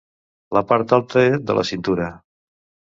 La 0.57 0.63
part 0.71 0.95
alta 0.99 1.27
de 1.51 1.59
la 1.59 1.69
cintura. 1.73 2.13